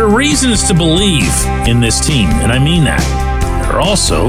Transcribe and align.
There 0.00 0.08
are 0.08 0.16
reasons 0.16 0.66
to 0.66 0.72
believe 0.72 1.30
in 1.68 1.78
this 1.78 2.00
team, 2.00 2.30
and 2.40 2.50
I 2.50 2.58
mean 2.58 2.84
that. 2.84 3.04
There 3.68 3.76
are 3.76 3.82
also 3.82 4.28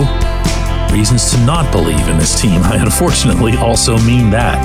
reasons 0.94 1.32
to 1.32 1.38
not 1.46 1.72
believe 1.72 2.10
in 2.10 2.18
this 2.18 2.38
team. 2.42 2.62
I 2.66 2.76
unfortunately 2.76 3.56
also 3.56 3.98
mean 4.00 4.30
that. 4.32 4.60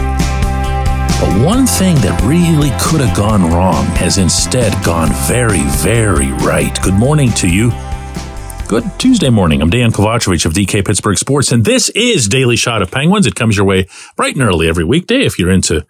But 1.21 1.47
one 1.47 1.65
thing 1.65 1.95
that 2.03 2.21
really 2.25 2.71
could 2.81 3.01
have 3.01 3.17
gone 3.17 3.53
wrong 3.53 3.85
has 4.03 4.19
instead 4.19 4.73
gone 4.85 5.11
very, 5.29 5.63
very 5.79 6.33
right. 6.45 6.77
Good 6.83 6.95
morning 6.95 7.31
to 7.35 7.49
you. 7.49 7.71
Good 8.67 8.83
Tuesday 8.99 9.31
morning. 9.31 9.63
I'm 9.63 9.71
Dejan 9.71 9.93
Kovacevic 9.93 10.45
of 10.45 10.55
DK 10.55 10.85
Pittsburgh 10.85 11.19
Sports, 11.19 11.53
and 11.53 11.65
this 11.65 11.89
is 11.91 12.27
Daily 12.27 12.57
Shot 12.57 12.83
of 12.83 12.91
Penguins. 12.91 13.29
It 13.29 13.37
comes 13.37 13.57
your 13.57 13.65
way 13.65 13.87
bright 14.17 14.35
and 14.35 14.43
early 14.43 14.69
every 14.69 14.83
weekday 14.83 15.21
if 15.21 15.39
you're 15.39 15.53
into 15.53 15.87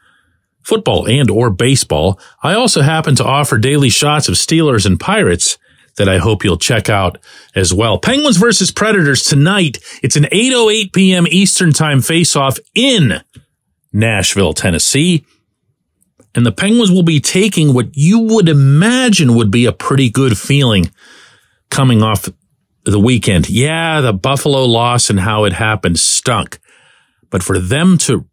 football 0.66 1.06
and 1.06 1.30
or 1.30 1.48
baseball. 1.48 2.18
I 2.42 2.54
also 2.54 2.82
happen 2.82 3.14
to 3.16 3.24
offer 3.24 3.56
daily 3.56 3.88
shots 3.88 4.28
of 4.28 4.34
Steelers 4.34 4.84
and 4.84 4.98
Pirates 4.98 5.58
that 5.96 6.08
I 6.08 6.18
hope 6.18 6.42
you'll 6.42 6.58
check 6.58 6.90
out 6.90 7.18
as 7.54 7.72
well. 7.72 7.98
Penguins 7.98 8.36
versus 8.36 8.72
Predators 8.72 9.22
tonight. 9.22 9.78
It's 10.02 10.16
an 10.16 10.24
8:08 10.24 10.92
p.m. 10.92 11.26
Eastern 11.28 11.72
Time 11.72 12.00
face-off 12.02 12.58
in 12.74 13.22
Nashville, 13.92 14.54
Tennessee. 14.54 15.24
And 16.34 16.44
the 16.44 16.52
Penguins 16.52 16.90
will 16.90 17.04
be 17.04 17.20
taking 17.20 17.72
what 17.72 17.96
you 17.96 18.18
would 18.18 18.48
imagine 18.48 19.36
would 19.36 19.52
be 19.52 19.66
a 19.66 19.72
pretty 19.72 20.10
good 20.10 20.36
feeling 20.36 20.90
coming 21.70 22.02
off 22.02 22.28
the 22.84 23.00
weekend. 23.00 23.48
Yeah, 23.48 24.00
the 24.00 24.12
Buffalo 24.12 24.64
loss 24.64 25.10
and 25.10 25.20
how 25.20 25.44
it 25.44 25.52
happened 25.52 26.00
stunk. 26.00 26.58
But 27.30 27.44
for 27.44 27.58
them 27.58 27.96
to 27.98 28.26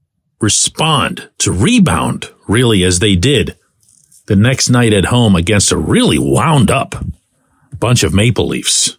respond, 0.43 1.29
to 1.39 1.51
rebound, 1.51 2.29
really, 2.47 2.83
as 2.83 2.99
they 2.99 3.15
did 3.15 3.57
the 4.27 4.35
next 4.35 4.69
night 4.69 4.93
at 4.93 5.05
home 5.05 5.35
against 5.35 5.71
a 5.71 5.77
really 5.77 6.19
wound 6.19 6.69
up 6.69 6.95
bunch 7.79 8.03
of 8.03 8.13
Maple 8.13 8.47
Leafs. 8.47 8.97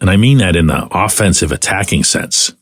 And 0.00 0.08
I 0.08 0.16
mean 0.16 0.38
that 0.38 0.56
in 0.56 0.68
the 0.68 0.88
offensive 0.90 1.52
attacking 1.52 2.04
sense. 2.04 2.52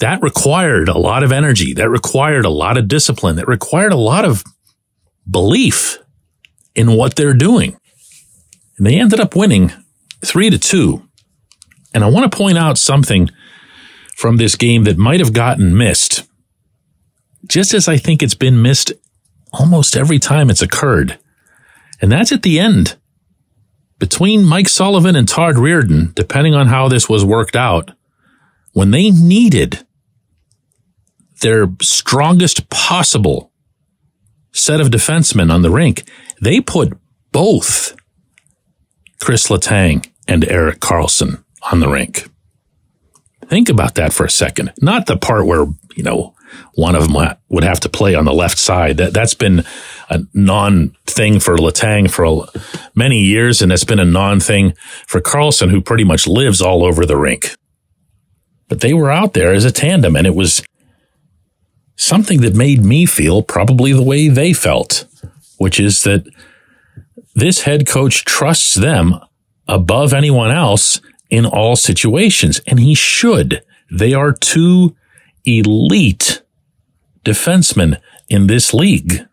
That 0.00 0.22
required 0.22 0.88
a 0.88 0.98
lot 0.98 1.22
of 1.22 1.32
energy. 1.32 1.74
That 1.74 1.88
required 1.88 2.44
a 2.44 2.50
lot 2.50 2.76
of 2.76 2.88
discipline. 2.88 3.36
That 3.36 3.48
required 3.48 3.92
a 3.92 3.96
lot 3.96 4.24
of 4.24 4.42
belief 5.30 5.98
in 6.74 6.92
what 6.92 7.16
they're 7.16 7.34
doing. 7.34 7.78
And 8.76 8.86
they 8.86 8.98
ended 8.98 9.20
up 9.20 9.36
winning 9.36 9.72
three 10.24 10.50
to 10.50 10.58
two. 10.58 11.08
And 11.94 12.02
I 12.02 12.08
want 12.08 12.30
to 12.30 12.36
point 12.36 12.58
out 12.58 12.78
something 12.78 13.30
from 14.16 14.36
this 14.36 14.56
game 14.56 14.84
that 14.84 14.98
might 14.98 15.20
have 15.20 15.32
gotten 15.32 15.76
missed 15.76 16.24
just 17.46 17.74
as 17.74 17.88
I 17.88 17.96
think 17.96 18.22
it's 18.22 18.34
been 18.34 18.62
missed 18.62 18.92
almost 19.52 19.96
every 19.96 20.18
time 20.18 20.50
it's 20.50 20.62
occurred. 20.62 21.18
And 22.00 22.10
that's 22.10 22.32
at 22.32 22.42
the 22.42 22.58
end. 22.58 22.96
Between 23.98 24.44
Mike 24.44 24.68
Sullivan 24.68 25.14
and 25.14 25.28
Todd 25.28 25.54
Reirden, 25.54 26.14
depending 26.14 26.54
on 26.54 26.66
how 26.66 26.88
this 26.88 27.08
was 27.08 27.24
worked 27.24 27.54
out, 27.54 27.92
when 28.72 28.90
they 28.90 29.10
needed 29.10 29.86
their 31.40 31.68
strongest 31.80 32.68
possible 32.68 33.52
set 34.52 34.80
of 34.80 34.88
defensemen 34.88 35.52
on 35.52 35.62
the 35.62 35.70
rink, 35.70 36.04
they 36.40 36.60
put 36.60 36.96
both 37.30 37.96
Kris 39.20 39.48
Letang 39.48 40.08
and 40.26 40.44
Erik 40.48 40.80
Karlsson 40.80 41.44
on 41.70 41.80
the 41.80 41.88
rink. 41.88 42.28
Think 43.46 43.68
about 43.68 43.94
that 43.96 44.12
for 44.12 44.24
a 44.24 44.30
second. 44.30 44.72
Not 44.80 45.06
the 45.06 45.16
part 45.16 45.46
where, 45.46 45.66
you 45.94 46.02
know, 46.02 46.34
one 46.74 46.94
of 46.94 47.08
them 47.08 47.36
would 47.48 47.64
have 47.64 47.80
to 47.80 47.88
play 47.88 48.14
on 48.14 48.24
the 48.24 48.32
left 48.32 48.58
side. 48.58 48.96
That 48.96 49.12
that's 49.12 49.34
been 49.34 49.64
a 50.08 50.20
non 50.34 50.96
thing 51.06 51.40
for 51.40 51.56
Letang 51.56 52.10
for 52.10 52.46
many 52.94 53.20
years, 53.20 53.62
and 53.62 53.70
that's 53.70 53.84
been 53.84 54.00
a 54.00 54.04
non 54.04 54.40
thing 54.40 54.74
for 55.06 55.20
Karlsson, 55.20 55.70
who 55.70 55.80
pretty 55.80 56.04
much 56.04 56.26
lives 56.26 56.60
all 56.60 56.84
over 56.84 57.06
the 57.06 57.16
rink. 57.16 57.54
But 58.68 58.80
they 58.80 58.94
were 58.94 59.10
out 59.10 59.34
there 59.34 59.52
as 59.52 59.64
a 59.64 59.72
tandem, 59.72 60.16
and 60.16 60.26
it 60.26 60.34
was 60.34 60.62
something 61.96 62.40
that 62.40 62.54
made 62.54 62.84
me 62.84 63.06
feel 63.06 63.42
probably 63.42 63.92
the 63.92 64.02
way 64.02 64.28
they 64.28 64.52
felt, 64.52 65.06
which 65.58 65.78
is 65.78 66.02
that 66.02 66.26
this 67.34 67.62
head 67.62 67.86
coach 67.86 68.24
trusts 68.24 68.74
them 68.74 69.18
above 69.68 70.12
anyone 70.12 70.50
else 70.50 71.00
in 71.30 71.46
all 71.46 71.76
situations, 71.76 72.60
and 72.66 72.78
he 72.78 72.94
should. 72.94 73.62
They 73.90 74.12
are 74.12 74.32
two 74.32 74.94
elite 75.44 76.41
defensemen 77.24 78.00
in 78.28 78.46
this 78.46 78.72
league, 78.72 79.26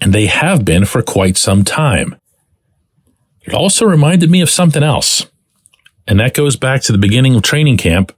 and 0.00 0.12
they 0.12 0.26
have 0.26 0.64
been 0.64 0.84
for 0.84 1.02
quite 1.02 1.36
some 1.36 1.64
time. 1.64 2.16
It 3.42 3.54
also 3.54 3.86
reminded 3.86 4.30
me 4.30 4.40
of 4.40 4.50
something 4.50 4.82
else, 4.82 5.26
and 6.06 6.20
that 6.20 6.34
goes 6.34 6.56
back 6.56 6.82
to 6.82 6.92
the 6.92 6.98
beginning 6.98 7.34
of 7.34 7.42
training 7.42 7.76
camp 7.76 8.12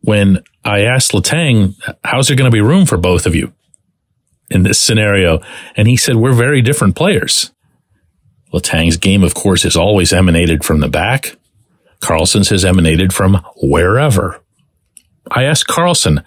when 0.00 0.42
I 0.64 0.80
asked 0.80 1.12
Letang, 1.12 1.74
how's 2.04 2.28
there 2.28 2.36
going 2.36 2.50
to 2.50 2.54
be 2.54 2.60
room 2.60 2.86
for 2.86 2.96
both 2.96 3.26
of 3.26 3.34
you 3.34 3.52
in 4.50 4.62
this 4.62 4.80
scenario? 4.80 5.40
And 5.76 5.88
he 5.88 5.96
said, 5.96 6.16
we're 6.16 6.32
very 6.32 6.62
different 6.62 6.96
players. 6.96 7.52
Letang's 8.52 8.96
game, 8.96 9.22
of 9.22 9.34
course, 9.34 9.64
has 9.64 9.76
always 9.76 10.12
emanated 10.12 10.64
from 10.64 10.80
the 10.80 10.88
back. 10.88 11.36
Karlsson's 12.00 12.48
has 12.50 12.64
emanated 12.64 13.12
from 13.12 13.44
wherever. 13.56 14.40
I 15.30 15.44
asked 15.44 15.66
Karlsson, 15.68 16.24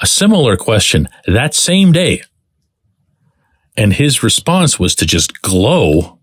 a 0.00 0.06
similar 0.06 0.56
question 0.56 1.08
that 1.26 1.54
same 1.54 1.92
day. 1.92 2.22
And 3.76 3.92
his 3.92 4.22
response 4.22 4.78
was 4.78 4.94
to 4.96 5.06
just 5.06 5.40
glow 5.40 6.18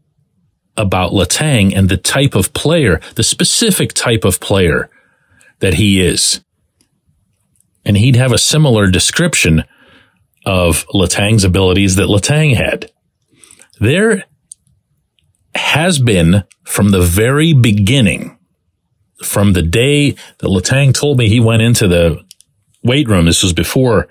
about 0.78 1.12
Letang 1.14 1.76
and 1.76 1.88
the 1.88 1.98
type 1.98 2.36
of 2.36 2.54
player, 2.54 3.00
the 3.16 3.24
specific 3.24 3.94
type 3.94 4.26
of 4.26 4.40
player 4.40 4.90
that 5.60 5.76
he 5.76 6.02
is. 6.02 6.42
And 7.86 7.96
he'd 7.96 8.18
have 8.18 8.34
a 8.34 8.38
similar 8.38 8.88
description 8.88 9.64
of 10.46 10.86
Letang's 10.88 11.44
abilities 11.44 11.96
that 11.96 12.10
Letang 12.10 12.56
had. 12.56 12.92
There 13.80 14.26
has 15.56 16.00
been 16.00 16.44
from 16.64 16.92
the 16.92 17.02
very 17.02 17.54
beginning, 17.54 18.38
from 19.24 19.54
the 19.54 19.62
day 19.62 20.12
that 20.12 20.48
Letang 20.48 20.94
told 20.94 21.18
me 21.18 21.30
he 21.30 21.40
went 21.40 21.62
into 21.62 21.88
the 21.88 22.25
weight 22.86 23.08
room. 23.08 23.26
This 23.26 23.44
was 23.44 23.54
before 23.54 24.08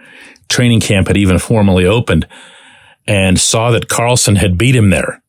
training 0.49 0.81
camp 0.81 1.09
had 1.09 1.17
even 1.17 1.39
formally 1.39 1.87
opened 1.87 2.27
and 3.07 3.39
saw 3.41 3.71
that 3.71 3.89
Karlsson 3.89 4.37
had 4.37 4.59
beat 4.59 4.77
him 4.77 4.91
there 4.91 5.23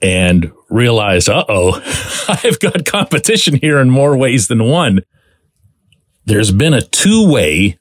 and 0.00 0.52
realized, 0.68 1.28
uh 1.28 1.44
oh, 1.48 1.80
I've 2.44 2.60
got 2.60 2.84
competition 2.84 3.56
here 3.56 3.78
in 3.78 3.90
more 3.90 4.16
ways 4.16 4.48
than 4.48 4.64
one. 4.64 5.00
There's 6.26 6.52
been 6.52 6.74
a 6.74 6.82
two 6.82 7.30
way 7.30 7.78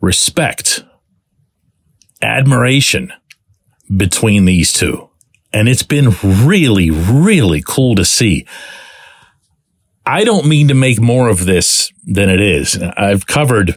respect, 0.00 0.84
admiration 2.22 3.12
between 3.94 4.44
these 4.44 4.72
two. 4.72 5.08
And 5.52 5.68
it's 5.68 5.82
been 5.82 6.14
really, 6.22 6.90
really 6.90 7.62
cool 7.66 7.96
to 7.96 8.04
see. 8.04 8.46
I 10.10 10.24
don't 10.24 10.46
mean 10.46 10.66
to 10.68 10.74
make 10.74 11.00
more 11.00 11.28
of 11.28 11.46
this 11.46 11.92
than 12.02 12.28
it 12.28 12.40
is. 12.40 12.76
I've 12.96 13.26
covered 13.26 13.76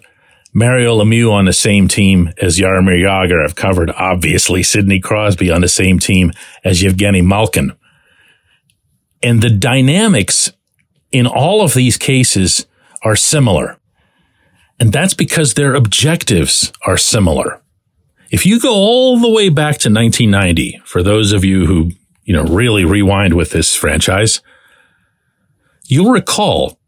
Mario 0.51 0.97
Lemieux 0.97 1.31
on 1.31 1.45
the 1.45 1.53
same 1.53 1.87
team 1.87 2.33
as 2.41 2.57
Jaromir 2.57 3.05
Jagr. 3.05 3.45
I've 3.45 3.55
covered 3.55 3.91
obviously 3.91 4.63
Sidney 4.63 4.99
Crosby 4.99 5.51
on 5.51 5.61
the 5.61 5.67
same 5.67 5.99
team 5.99 6.31
as 6.63 6.81
Evgeny 6.81 7.23
Malkin. 7.23 7.73
And 9.21 9.43
the 9.43 9.51
dynamics 9.51 10.51
in 11.11 11.27
all 11.27 11.61
of 11.61 11.75
these 11.75 11.97
cases 11.97 12.65
are 13.03 13.15
similar. 13.15 13.77
And 14.79 14.91
that's 14.91 15.13
because 15.13 15.53
their 15.53 15.75
objectives 15.75 16.73
are 16.83 16.97
similar. 16.97 17.61
If 18.31 18.43
you 18.43 18.59
go 18.59 18.73
all 18.73 19.19
the 19.19 19.29
way 19.29 19.49
back 19.49 19.77
to 19.77 19.89
1990, 19.89 20.81
for 20.83 21.03
those 21.03 21.31
of 21.31 21.45
you 21.45 21.67
who, 21.67 21.91
you 22.23 22.33
know, 22.33 22.45
really 22.45 22.85
rewind 22.85 23.35
with 23.35 23.51
this 23.51 23.75
franchise, 23.75 24.41
You'll 25.93 26.09
recall 26.09 26.79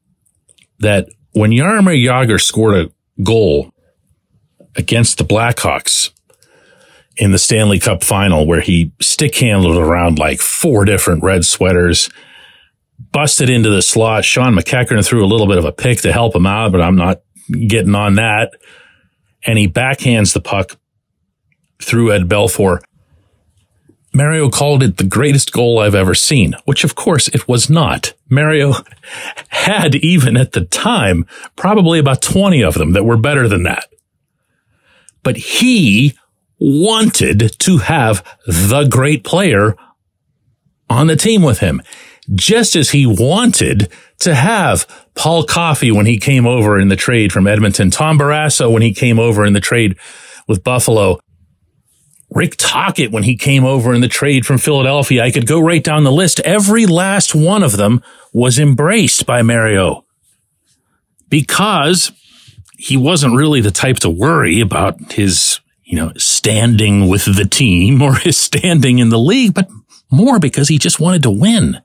that 0.79 1.09
when 1.33 1.51
Jaromir 1.51 2.03
Jagr 2.03 2.41
scored 2.41 2.75
a 2.87 3.21
goal 3.21 3.69
against 4.75 5.19
the 5.19 5.23
Blackhawks 5.23 6.09
in 7.15 7.31
the 7.31 7.37
Stanley 7.37 7.77
Cup 7.77 8.03
final, 8.03 8.47
where 8.47 8.61
he 8.61 8.93
stick 8.99 9.35
handled 9.35 9.77
around 9.77 10.17
like 10.17 10.39
four 10.41 10.85
different 10.85 11.21
red 11.21 11.45
sweaters, 11.45 12.09
busted 13.11 13.47
into 13.47 13.69
the 13.69 13.83
slot. 13.83 14.25
Shawn 14.25 14.55
McEachern 14.55 15.05
threw 15.05 15.23
a 15.23 15.27
little 15.29 15.45
bit 15.45 15.59
of 15.59 15.65
a 15.65 15.71
pick 15.71 16.01
to 16.01 16.11
help 16.11 16.35
him 16.35 16.47
out, 16.47 16.71
but 16.71 16.81
I'm 16.81 16.95
not 16.95 17.21
getting 17.67 17.93
on 17.93 18.15
that. 18.15 18.53
And 19.45 19.59
he 19.59 19.67
backhands 19.67 20.33
the 20.33 20.41
puck 20.41 20.79
through 21.79 22.11
Ed 22.11 22.23
Belfour 22.23 22.79
Mario 24.15 24.49
called 24.49 24.81
it 24.81 24.95
the 24.95 25.03
greatest 25.03 25.51
goal 25.51 25.79
I've 25.79 25.93
ever 25.93 26.15
seen, 26.15 26.55
which 26.63 26.85
of 26.85 26.95
course 26.95 27.27
it 27.27 27.49
was 27.49 27.69
not. 27.69 28.13
Mario 28.29 28.73
had 29.49 29.95
even 29.95 30.37
at 30.37 30.53
the 30.53 30.63
time 30.63 31.25
probably 31.57 31.99
about 31.99 32.21
20 32.21 32.63
of 32.63 32.75
them 32.75 32.93
that 32.93 33.03
were 33.03 33.17
better 33.17 33.49
than 33.49 33.63
that. 33.63 33.89
But 35.21 35.35
he 35.35 36.17
wanted 36.59 37.59
to 37.59 37.79
have 37.79 38.23
the 38.47 38.85
great 38.85 39.25
player 39.25 39.75
on 40.89 41.07
the 41.07 41.17
team 41.17 41.41
with 41.41 41.59
him, 41.59 41.81
just 42.33 42.75
as 42.77 42.91
he 42.91 43.05
wanted 43.05 43.91
to 44.19 44.33
have 44.33 44.87
Paul 45.15 45.43
Coffey 45.43 45.91
when 45.91 46.05
he 46.05 46.17
came 46.17 46.47
over 46.47 46.79
in 46.79 46.87
the 46.87 46.95
trade 46.95 47.33
from 47.33 47.47
Edmonton, 47.47 47.91
Tom 47.91 48.17
Barrasso 48.17 48.71
when 48.71 48.81
he 48.81 48.93
came 48.93 49.19
over 49.19 49.45
in 49.45 49.51
the 49.51 49.59
trade 49.59 49.97
with 50.47 50.63
Buffalo, 50.63 51.19
Rick 52.35 52.57
Tocchet 52.57 53.11
when 53.11 53.23
he 53.23 53.37
came 53.37 53.63
over 53.63 53.93
in 53.93 54.01
the 54.01 54.09
trade 54.09 54.45
from 54.45 54.57
Philadelphia. 54.57 55.23
I 55.23 55.31
could 55.31 55.47
go 55.47 55.61
right 55.61 55.83
down 55.83 56.03
the 56.03 56.11
list. 56.11 56.41
Every 56.41 56.85
last 56.85 57.33
one 57.33 57.63
of 57.63 57.77
them 57.77 58.03
was 58.33 58.59
embraced 58.59 59.25
by 59.25 59.41
Mario 59.41 60.05
because 61.29 62.11
he 62.77 62.97
wasn't 62.97 63.37
really 63.37 63.61
the 63.61 63.71
type 63.71 63.99
to 63.99 64.09
worry 64.09 64.59
about 64.59 65.13
his, 65.13 65.61
you 65.85 65.95
know, 65.95 66.11
standing 66.17 67.07
with 67.07 67.23
the 67.23 67.45
team 67.45 68.01
or 68.01 68.15
his 68.15 68.37
standing 68.37 68.99
in 68.99 69.07
the 69.07 69.17
league, 69.17 69.53
but 69.53 69.69
more 70.11 70.37
because 70.37 70.67
he 70.67 70.77
just 70.77 70.99
wanted 70.99 71.23
to 71.23 71.31
win. 71.31 71.81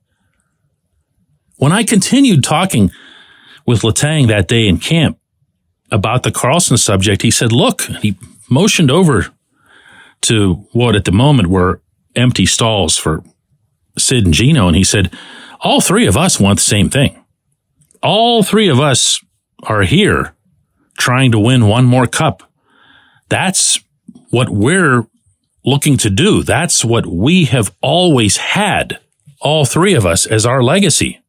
When 1.58 1.70
I 1.70 1.84
continued 1.84 2.42
talking 2.42 2.90
with 3.66 3.82
Letang 3.82 4.26
that 4.26 4.48
day 4.48 4.66
in 4.66 4.78
camp 4.78 5.16
about 5.92 6.24
the 6.24 6.32
Karlsson 6.32 6.76
subject, 6.76 7.22
he 7.22 7.30
said, 7.30 7.52
look, 7.52 7.82
he 7.82 8.16
motioned 8.48 8.90
over 8.90 9.32
to 10.22 10.66
what 10.72 10.96
at 10.96 11.04
the 11.04 11.12
moment 11.12 11.48
were 11.48 11.82
empty 12.14 12.46
stalls 12.46 12.96
for 12.96 13.22
Sid 13.98 14.24
and 14.24 14.34
Gino. 14.34 14.66
And 14.66 14.76
he 14.76 14.84
said, 14.84 15.12
all 15.60 15.80
three 15.80 16.06
of 16.06 16.16
us 16.16 16.40
want 16.40 16.58
the 16.58 16.64
same 16.64 16.90
thing. 16.90 17.22
All 18.02 18.42
three 18.42 18.68
of 18.68 18.80
us 18.80 19.20
are 19.64 19.82
here 19.82 20.34
trying 20.98 21.32
to 21.32 21.38
win 21.38 21.66
one 21.66 21.84
more 21.84 22.06
cup. 22.06 22.42
That's 23.28 23.80
what 24.30 24.48
we're 24.48 25.06
looking 25.64 25.96
to 25.98 26.10
do. 26.10 26.42
That's 26.42 26.84
what 26.84 27.06
we 27.06 27.44
have 27.46 27.74
always 27.82 28.38
had, 28.38 28.98
all 29.40 29.64
three 29.64 29.94
of 29.94 30.06
us, 30.06 30.24
as 30.26 30.46
our 30.46 30.62
legacy. 30.62 31.20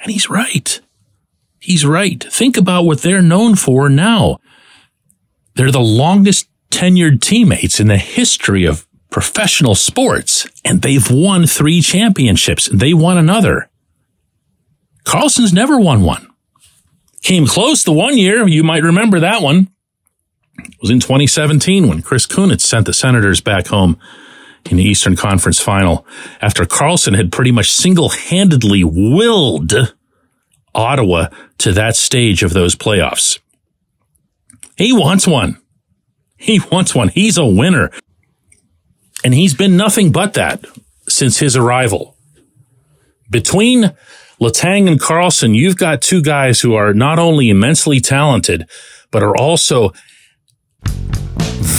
And 0.00 0.12
he's 0.12 0.30
right. 0.30 0.80
He's 1.58 1.84
right. 1.84 2.22
Think 2.22 2.56
about 2.56 2.84
what 2.84 3.02
they're 3.02 3.22
known 3.22 3.56
for 3.56 3.88
now. 3.88 4.38
They're 5.56 5.70
the 5.72 5.80
longest 5.80 6.48
tenured 6.74 7.20
teammates 7.20 7.78
in 7.78 7.86
the 7.86 7.98
history 7.98 8.64
of 8.64 8.86
professional 9.10 9.76
sports, 9.76 10.48
and 10.64 10.82
they've 10.82 11.08
won 11.08 11.46
three 11.46 11.80
championships. 11.80 12.68
They 12.72 12.92
won 12.92 13.16
another. 13.16 13.70
Karlsson's 15.04 15.52
never 15.52 15.78
won 15.78 16.02
one. 16.02 16.26
Came 17.22 17.46
close 17.46 17.84
the 17.84 17.92
one 17.92 18.18
year. 18.18 18.46
You 18.48 18.64
might 18.64 18.82
remember 18.82 19.20
that 19.20 19.40
one. 19.40 19.68
It 20.58 20.74
was 20.80 20.90
in 20.90 20.98
2017 20.98 21.88
when 21.88 22.02
Chris 22.02 22.26
Kunitz 22.26 22.62
sent 22.62 22.86
the 22.86 22.92
Senators 22.92 23.40
back 23.40 23.68
home 23.68 23.98
in 24.68 24.76
the 24.76 24.84
Eastern 24.84 25.14
Conference 25.14 25.60
final 25.60 26.04
after 26.40 26.64
Karlsson 26.64 27.14
had 27.16 27.30
pretty 27.30 27.52
much 27.52 27.70
single-handedly 27.70 28.82
willed 28.82 29.94
Ottawa 30.74 31.28
to 31.58 31.72
that 31.72 31.94
stage 31.96 32.42
of 32.42 32.52
those 32.52 32.74
playoffs. 32.74 33.38
He 34.76 34.92
wants 34.92 35.26
one. 35.26 35.60
He 36.36 36.60
wants 36.70 36.94
one. 36.94 37.08
He's 37.08 37.38
a 37.38 37.46
winner. 37.46 37.90
And 39.24 39.34
he's 39.34 39.54
been 39.54 39.76
nothing 39.76 40.12
but 40.12 40.34
that 40.34 40.64
since 41.08 41.38
his 41.38 41.56
arrival. 41.56 42.16
Between 43.30 43.94
Letang 44.40 44.88
and 44.90 45.00
Karlsson, 45.00 45.54
you've 45.54 45.76
got 45.76 46.02
two 46.02 46.22
guys 46.22 46.60
who 46.60 46.74
are 46.74 46.92
not 46.92 47.18
only 47.18 47.48
immensely 47.50 48.00
talented, 48.00 48.68
but 49.10 49.22
are 49.22 49.36
also 49.36 49.92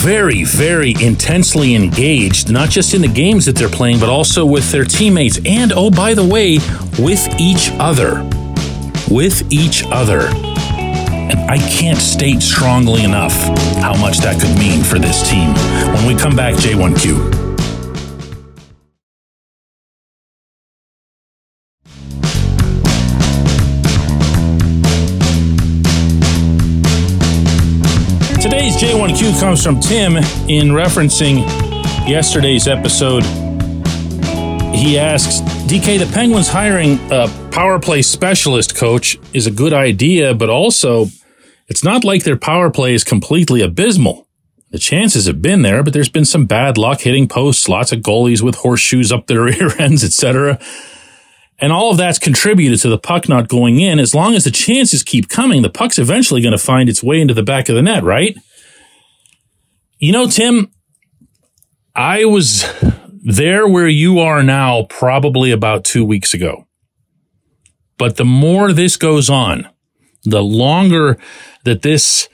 very, 0.06 0.44
very 0.44 0.94
intensely 1.00 1.74
engaged, 1.74 2.50
not 2.50 2.70
just 2.70 2.94
in 2.94 3.02
the 3.02 3.08
games 3.08 3.44
that 3.46 3.56
they're 3.56 3.68
playing, 3.68 4.00
but 4.00 4.08
also 4.08 4.46
with 4.46 4.70
their 4.72 4.84
teammates. 4.84 5.38
And 5.44 5.72
oh, 5.72 5.90
by 5.90 6.14
the 6.14 6.24
way, 6.24 6.58
with 6.98 7.28
each 7.38 7.70
other. 7.78 8.22
With 9.10 9.52
each 9.52 9.84
other. 9.86 10.55
And 11.28 11.50
I 11.50 11.58
can't 11.58 11.98
state 11.98 12.40
strongly 12.40 13.02
enough 13.02 13.32
how 13.78 13.96
much 14.00 14.18
that 14.18 14.40
could 14.40 14.56
mean 14.58 14.84
for 14.84 14.98
this 14.98 15.28
team. 15.28 15.52
When 15.94 16.06
we 16.06 16.14
come 16.14 16.36
back, 16.36 16.54
J1Q. 16.54 17.46
Today's 28.40 28.76
J1Q 28.76 29.40
comes 29.40 29.64
from 29.64 29.80
Tim 29.80 30.16
in 30.48 30.68
referencing 30.68 31.38
yesterday's 32.08 32.68
episode. 32.68 33.24
He 34.76 34.98
asks, 34.98 35.40
DK, 35.66 35.98
the 35.98 36.10
Penguins 36.12 36.48
hiring 36.48 37.00
a 37.10 37.28
power 37.50 37.80
play 37.80 38.02
specialist 38.02 38.76
coach 38.76 39.18
is 39.32 39.46
a 39.46 39.50
good 39.50 39.72
idea, 39.72 40.34
but 40.34 40.50
also 40.50 41.06
it's 41.66 41.82
not 41.82 42.04
like 42.04 42.24
their 42.24 42.36
power 42.36 42.70
play 42.70 42.94
is 42.94 43.02
completely 43.02 43.62
abysmal. 43.62 44.28
The 44.70 44.78
chances 44.78 45.26
have 45.26 45.40
been 45.40 45.62
there, 45.62 45.82
but 45.82 45.92
there's 45.92 46.10
been 46.10 46.26
some 46.26 46.44
bad 46.44 46.76
luck 46.76 47.00
hitting 47.00 47.26
posts, 47.26 47.68
lots 47.68 47.90
of 47.90 48.00
goalies 48.00 48.42
with 48.42 48.56
horseshoes 48.56 49.10
up 49.10 49.26
their 49.26 49.42
rear 49.44 49.70
ends, 49.78 50.04
etc. 50.04 50.58
And 51.58 51.72
all 51.72 51.90
of 51.90 51.96
that's 51.96 52.18
contributed 52.18 52.78
to 52.80 52.90
the 52.90 52.98
puck 52.98 53.28
not 53.30 53.48
going 53.48 53.80
in. 53.80 53.98
As 53.98 54.14
long 54.14 54.34
as 54.34 54.44
the 54.44 54.50
chances 54.50 55.02
keep 55.02 55.30
coming, 55.30 55.62
the 55.62 55.70
puck's 55.70 55.98
eventually 55.98 56.42
going 56.42 56.52
to 56.52 56.58
find 56.58 56.88
its 56.88 57.02
way 57.02 57.20
into 57.20 57.34
the 57.34 57.42
back 57.42 57.70
of 57.70 57.76
the 57.76 57.82
net, 57.82 58.04
right? 58.04 58.36
You 59.98 60.12
know, 60.12 60.28
Tim, 60.28 60.70
I 61.94 62.26
was 62.26 62.64
there 63.26 63.66
where 63.66 63.88
you 63.88 64.20
are 64.20 64.44
now 64.44 64.84
probably 64.84 65.50
about 65.50 65.84
two 65.84 66.04
weeks 66.04 66.32
ago. 66.32 66.68
But 67.98 68.16
the 68.18 68.24
more 68.24 68.72
this 68.72 68.96
goes 68.96 69.28
on, 69.28 69.68
the 70.22 70.44
longer 70.44 71.18
that 71.64 71.82
this 71.82 72.28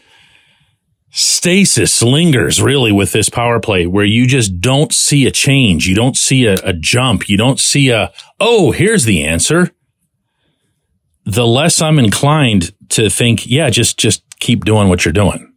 stasis 1.10 2.02
lingers 2.02 2.60
really 2.60 2.92
with 2.92 3.12
this 3.12 3.30
power 3.30 3.58
play 3.58 3.86
where 3.86 4.04
you 4.04 4.26
just 4.26 4.60
don't 4.60 4.92
see 4.92 5.26
a 5.26 5.30
change. 5.30 5.86
You 5.86 5.94
don't 5.94 6.16
see 6.16 6.44
a, 6.44 6.56
a 6.62 6.74
jump. 6.74 7.26
You 7.26 7.38
don't 7.38 7.58
see 7.58 7.88
a, 7.88 8.12
oh, 8.38 8.72
here's 8.72 9.04
the 9.04 9.24
answer. 9.24 9.70
The 11.24 11.46
less 11.46 11.80
I'm 11.80 11.98
inclined 11.98 12.74
to 12.90 13.08
think, 13.08 13.46
yeah, 13.46 13.70
just, 13.70 13.98
just 13.98 14.22
keep 14.40 14.66
doing 14.66 14.90
what 14.90 15.06
you're 15.06 15.12
doing. 15.12 15.54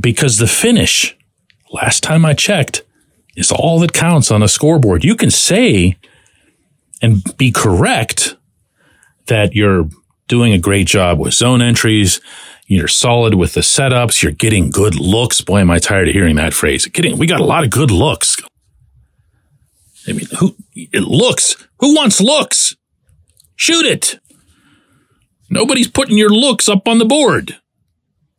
Because 0.00 0.38
the 0.38 0.46
finish, 0.46 1.16
last 1.72 2.04
time 2.04 2.24
I 2.24 2.34
checked, 2.34 2.82
is 3.38 3.52
all 3.52 3.78
that 3.78 3.92
counts 3.92 4.30
on 4.32 4.42
a 4.42 4.48
scoreboard. 4.48 5.04
You 5.04 5.14
can 5.14 5.30
say 5.30 5.96
and 7.00 7.22
be 7.36 7.52
correct 7.52 8.36
that 9.26 9.54
you're 9.54 9.88
doing 10.26 10.52
a 10.52 10.58
great 10.58 10.88
job 10.88 11.20
with 11.20 11.34
zone 11.34 11.62
entries. 11.62 12.20
You're 12.66 12.88
solid 12.88 13.34
with 13.34 13.54
the 13.54 13.60
setups. 13.60 14.22
You're 14.22 14.32
getting 14.32 14.70
good 14.70 14.96
looks. 14.96 15.40
Boy, 15.40 15.60
am 15.60 15.70
I 15.70 15.78
tired 15.78 16.08
of 16.08 16.14
hearing 16.14 16.36
that 16.36 16.52
phrase. 16.52 16.86
Getting, 16.86 17.16
we 17.16 17.26
got 17.26 17.40
a 17.40 17.44
lot 17.44 17.62
of 17.62 17.70
good 17.70 17.92
looks. 17.92 18.42
I 20.08 20.12
mean, 20.12 20.26
who, 20.38 20.56
it 20.74 21.04
looks, 21.04 21.56
who 21.78 21.94
wants 21.94 22.20
looks? 22.20 22.74
Shoot 23.54 23.86
it. 23.86 24.18
Nobody's 25.48 25.88
putting 25.88 26.18
your 26.18 26.30
looks 26.30 26.68
up 26.68 26.88
on 26.88 26.98
the 26.98 27.04
board. 27.04 27.56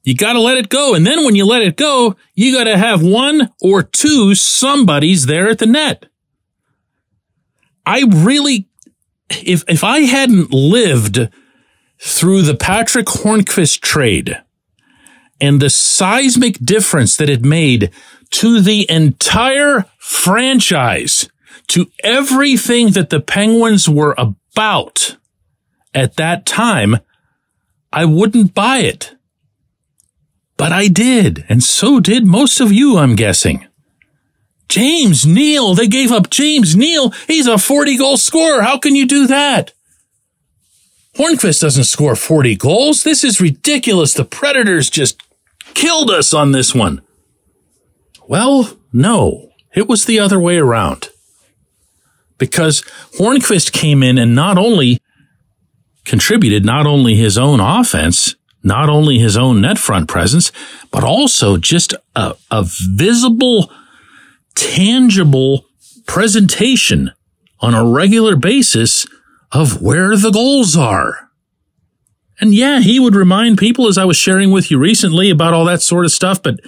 You 0.10 0.16
got 0.16 0.34
to 0.34 0.42
let 0.42 0.58
it 0.58 0.70
go. 0.70 0.96
And 0.96 1.06
then 1.06 1.24
when 1.24 1.36
you 1.36 1.46
let 1.46 1.62
it 1.62 1.78
go, 1.78 2.16
you 2.34 2.52
got 2.52 2.64
to 2.64 2.80
have 2.80 3.04
one 3.04 3.54
or 3.62 3.84
two 3.84 4.34
somebody's 4.34 5.28
there 5.28 5.52
at 5.52 5.60
the 5.60 5.68
net. 5.68 6.08
I 7.86 8.06
really, 8.08 8.68
if, 9.30 9.64
if 9.68 9.84
I 9.84 10.00
hadn't 10.00 10.52
lived 10.52 11.30
through 12.00 12.42
the 12.42 12.56
Patrick 12.56 13.06
Hornqvist 13.06 13.82
trade 13.82 14.42
and 15.40 15.62
the 15.62 15.70
seismic 15.70 16.58
difference 16.58 17.16
that 17.18 17.30
it 17.30 17.44
made 17.44 17.92
to 18.32 18.62
the 18.62 18.90
entire 18.90 19.86
franchise, 20.00 21.30
to 21.68 21.86
everything 22.04 22.94
that 22.94 23.12
the 23.12 23.20
Penguins 23.20 23.88
were 23.88 24.16
about 24.18 25.18
at 25.94 26.16
that 26.16 26.48
time, 26.48 26.98
I 27.94 28.06
wouldn't 28.06 28.56
buy 28.56 28.80
it. 28.80 29.14
But 30.60 30.74
I 30.74 30.90
did, 30.90 31.46
and 31.48 31.64
so 31.64 32.02
did 32.02 32.28
most 32.28 32.60
of 32.60 32.70
you, 32.70 32.98
I'm 32.98 33.16
guessing. 33.16 33.66
James 34.68 35.26
Neal, 35.26 35.74
they 35.74 35.88
gave 35.88 36.12
up 36.12 36.30
James 36.30 36.76
Neal. 36.76 37.12
He's 37.28 37.48
a 37.48 37.58
40 37.58 37.98
goal 37.98 38.18
scorer. 38.18 38.62
How 38.62 38.78
can 38.78 38.94
you 38.94 39.08
do 39.08 39.26
that? 39.28 39.72
Hornqvist 41.16 41.62
doesn't 41.62 41.86
score 41.86 42.14
40 42.14 42.58
goals. 42.58 43.04
This 43.04 43.24
is 43.24 43.40
ridiculous. 43.40 44.14
The 44.14 44.26
Predators 44.26 44.90
just 44.90 45.22
killed 45.76 46.12
us 46.12 46.34
on 46.34 46.52
this 46.52 46.76
one. 46.76 47.04
Well, 48.28 48.78
no, 48.92 49.52
it 49.74 49.88
was 49.88 50.04
the 50.04 50.20
other 50.20 50.42
way 50.42 50.58
around. 50.58 51.08
Because 52.38 52.82
Hornqvist 53.18 53.72
came 53.72 54.04
in 54.04 54.18
and 54.18 54.36
not 54.36 54.58
only 54.58 55.00
contributed 56.04 56.66
not 56.66 56.86
only 56.86 57.16
his 57.16 57.38
own 57.38 57.62
offense, 57.62 58.36
not 58.64 58.90
only 58.90 59.20
his 59.20 59.38
own 59.38 59.62
net 59.62 59.78
front 59.78 60.08
presence, 60.08 60.52
but 60.92 61.04
also 61.04 61.58
just 61.58 61.94
a, 62.16 62.36
a 62.52 62.66
visible, 62.66 63.72
tangible 64.56 65.66
presentation 66.06 67.12
on 67.60 67.74
a 67.74 67.86
regular 67.86 68.36
basis 68.36 69.06
of 69.52 69.82
where 69.82 70.16
the 70.16 70.32
goals 70.32 70.76
are. 70.76 71.30
And 72.42 72.54
yeah, 72.54 72.80
he 72.80 73.00
would 73.00 73.16
remind 73.16 73.58
people, 73.58 73.88
as 73.88 73.98
I 73.98 74.06
was 74.06 74.18
sharing 74.18 74.52
with 74.52 74.72
you 74.72 74.78
recently, 74.78 75.30
about 75.30 75.54
all 75.54 75.66
that 75.66 75.82
sort 75.82 76.06
of 76.06 76.12
stuff, 76.12 76.42
but 76.42 76.60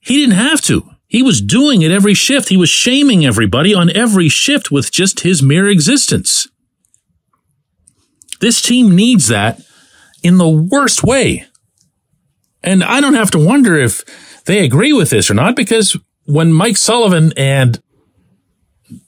he 0.00 0.16
didn't 0.16 0.36
have 0.36 0.60
to. 0.62 0.88
He 1.06 1.22
was 1.22 1.40
doing 1.40 1.82
it 1.82 1.90
every 1.90 2.14
shift. 2.14 2.48
He 2.48 2.56
was 2.56 2.68
shaming 2.68 3.24
everybody 3.24 3.74
on 3.74 3.90
every 3.90 4.28
shift 4.28 4.70
with 4.70 4.92
just 4.92 5.20
his 5.20 5.42
mere 5.42 5.68
existence. 5.68 6.48
This 8.40 8.60
team 8.60 8.94
needs 8.94 9.28
that 9.28 9.60
in 10.24 10.38
the 10.38 10.48
worst 10.48 11.04
way. 11.04 11.46
And 12.64 12.82
I 12.82 13.00
don't 13.00 13.14
have 13.14 13.30
to 13.32 13.38
wonder 13.38 13.76
if 13.76 14.02
they 14.46 14.64
agree 14.64 14.92
with 14.92 15.10
this 15.10 15.30
or 15.30 15.34
not, 15.34 15.54
because 15.54 15.96
when 16.24 16.52
Mike 16.52 16.78
Sullivan 16.78 17.32
and 17.36 17.80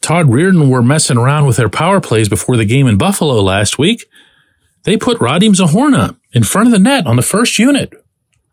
Todd 0.02 0.26
Reirden 0.26 0.68
were 0.68 0.82
messing 0.82 1.16
around 1.16 1.46
with 1.46 1.56
their 1.56 1.70
power 1.70 2.00
plays 2.00 2.28
before 2.28 2.56
the 2.56 2.64
game 2.64 2.86
in 2.86 2.98
Buffalo 2.98 3.40
last 3.40 3.78
week, 3.78 4.04
they 4.84 4.96
put 4.96 5.18
Radim 5.18 5.54
Zohorna 5.54 6.16
in 6.32 6.44
front 6.44 6.68
of 6.68 6.72
the 6.72 6.78
net 6.78 7.06
on 7.06 7.16
the 7.16 7.22
first 7.22 7.58
unit. 7.58 7.92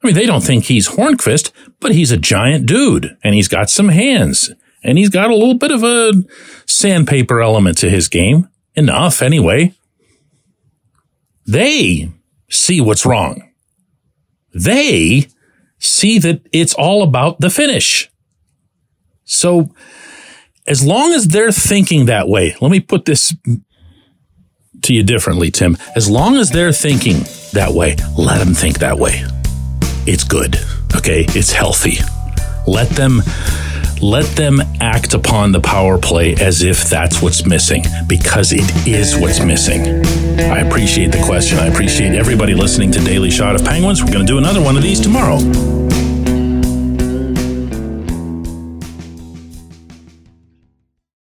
I 0.01 0.07
mean, 0.07 0.15
they 0.15 0.25
don't 0.25 0.43
think 0.43 0.65
he's 0.65 0.89
Hornqvist, 0.89 1.51
but 1.79 1.91
he's 1.93 2.11
a 2.11 2.17
giant 2.17 2.65
dude 2.65 3.17
and 3.23 3.35
he's 3.35 3.47
got 3.47 3.69
some 3.69 3.89
hands 3.89 4.51
and 4.83 4.97
he's 4.97 5.09
got 5.09 5.31
a 5.31 5.35
little 5.35 5.57
bit 5.57 5.71
of 5.71 5.83
a 5.83 6.13
sandpaper 6.65 7.41
element 7.41 7.77
to 7.79 7.89
his 7.89 8.07
game. 8.07 8.49
Enough 8.75 9.21
anyway. 9.21 9.73
They 11.45 12.09
see 12.53 12.79
what's 12.79 13.05
wrong. 13.05 13.51
They 14.53 15.27
see 15.79 16.19
that 16.19 16.41
it's 16.51 16.73
all 16.73 17.03
about 17.03 17.39
the 17.39 17.49
finish. 17.49 18.09
So 19.25 19.73
as 20.67 20.85
long 20.85 21.13
as 21.13 21.27
they're 21.27 21.51
thinking 21.51 22.05
that 22.05 22.27
way, 22.27 22.55
let 22.61 22.71
me 22.71 22.79
put 22.79 23.05
this 23.05 23.35
to 24.83 24.93
you 24.93 25.03
differently, 25.03 25.49
Tim. 25.51 25.77
As 25.95 26.09
long 26.09 26.35
as 26.35 26.51
they're 26.51 26.71
thinking 26.73 27.23
that 27.53 27.71
way, 27.73 27.95
let 28.17 28.39
them 28.39 28.53
think 28.53 28.79
that 28.79 28.97
way. 28.97 29.23
It's 30.05 30.23
good. 30.23 30.57
Okay. 30.95 31.25
It's 31.29 31.51
healthy. 31.51 31.97
Let 32.67 32.89
them, 32.89 33.21
let 34.03 34.25
them 34.35 34.59
act 34.81 35.13
upon 35.13 35.53
the 35.53 35.61
power 35.61 35.97
play 35.97 36.35
as 36.35 36.61
if 36.61 36.89
that's 36.89 37.21
what's 37.21 37.45
missing 37.45 37.83
because 38.05 38.51
it 38.51 38.69
is 38.85 39.15
what's 39.17 39.39
missing. 39.39 40.03
I 40.39 40.59
appreciate 40.59 41.13
the 41.13 41.23
question. 41.23 41.57
I 41.57 41.67
appreciate 41.67 42.13
everybody 42.13 42.53
listening 42.53 42.91
to 42.91 42.99
Daily 42.99 43.31
Shot 43.31 43.55
of 43.55 43.63
Penguins. 43.63 44.03
We're 44.03 44.11
going 44.11 44.25
to 44.25 44.31
do 44.31 44.37
another 44.37 44.61
one 44.61 44.75
of 44.75 44.83
these 44.83 44.99
tomorrow. 44.99 45.37